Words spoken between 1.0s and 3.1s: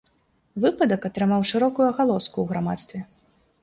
атрымаў шырокую агалоску ў грамадстве.